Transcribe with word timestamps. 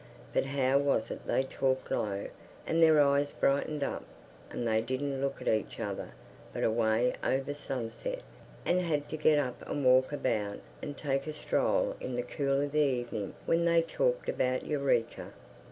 But 0.33 0.45
how 0.45 0.79
was 0.79 1.11
it 1.11 1.27
they 1.27 1.43
talked 1.43 1.91
low, 1.91 2.25
and 2.65 2.81
their 2.81 2.99
eyes 2.99 3.33
brightened 3.33 3.83
up, 3.83 4.03
and 4.49 4.67
they 4.67 4.81
didn't 4.81 5.21
look 5.21 5.39
at 5.43 5.47
each 5.47 5.79
other, 5.79 6.09
but 6.51 6.63
away 6.63 7.13
over 7.23 7.53
sunset, 7.53 8.23
and 8.65 8.79
had 8.81 9.07
to 9.09 9.15
get 9.17 9.37
up 9.37 9.61
and 9.69 9.85
walk 9.85 10.11
about, 10.11 10.57
and 10.81 10.97
take 10.97 11.27
a 11.27 11.33
stroll 11.33 11.95
in 12.01 12.15
the 12.15 12.23
cool 12.23 12.61
of 12.61 12.71
the 12.71 12.79
evening 12.79 13.35
when 13.45 13.63
they 13.65 13.83
talked 13.83 14.27
about 14.27 14.65
Eureka? 14.65 15.33